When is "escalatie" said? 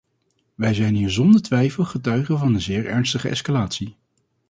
3.29-3.95